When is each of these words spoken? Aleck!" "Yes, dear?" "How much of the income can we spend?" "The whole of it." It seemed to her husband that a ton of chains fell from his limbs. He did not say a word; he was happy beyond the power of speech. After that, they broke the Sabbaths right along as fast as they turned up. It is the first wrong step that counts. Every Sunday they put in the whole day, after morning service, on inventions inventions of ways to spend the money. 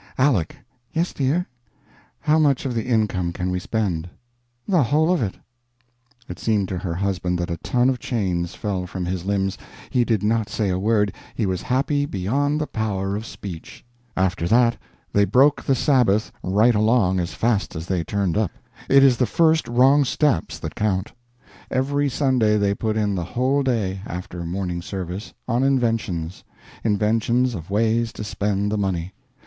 Aleck!" 0.17 0.55
"Yes, 0.93 1.13
dear?" 1.13 1.45
"How 2.21 2.39
much 2.39 2.65
of 2.65 2.73
the 2.73 2.87
income 2.87 3.31
can 3.31 3.51
we 3.51 3.59
spend?" 3.59 4.09
"The 4.67 4.81
whole 4.81 5.11
of 5.13 5.21
it." 5.21 5.35
It 6.27 6.39
seemed 6.39 6.69
to 6.69 6.79
her 6.79 6.95
husband 6.95 7.37
that 7.37 7.51
a 7.51 7.57
ton 7.57 7.87
of 7.87 7.99
chains 7.99 8.55
fell 8.55 8.87
from 8.87 9.05
his 9.05 9.25
limbs. 9.25 9.59
He 9.91 10.03
did 10.03 10.23
not 10.23 10.49
say 10.49 10.69
a 10.69 10.79
word; 10.79 11.13
he 11.35 11.45
was 11.45 11.61
happy 11.61 12.07
beyond 12.07 12.59
the 12.59 12.65
power 12.65 13.15
of 13.15 13.27
speech. 13.27 13.85
After 14.17 14.47
that, 14.47 14.75
they 15.13 15.23
broke 15.23 15.61
the 15.63 15.75
Sabbaths 15.75 16.31
right 16.41 16.73
along 16.73 17.19
as 17.19 17.35
fast 17.35 17.75
as 17.75 17.85
they 17.85 18.03
turned 18.03 18.35
up. 18.39 18.49
It 18.89 19.03
is 19.03 19.17
the 19.17 19.27
first 19.27 19.67
wrong 19.67 20.03
step 20.03 20.47
that 20.47 20.73
counts. 20.73 21.11
Every 21.69 22.09
Sunday 22.09 22.57
they 22.57 22.73
put 22.73 22.97
in 22.97 23.13
the 23.13 23.23
whole 23.23 23.61
day, 23.61 24.01
after 24.07 24.43
morning 24.45 24.81
service, 24.81 25.35
on 25.47 25.61
inventions 25.61 26.43
inventions 26.83 27.53
of 27.53 27.69
ways 27.69 28.11
to 28.13 28.23
spend 28.23 28.71
the 28.71 28.79
money. 28.79 29.13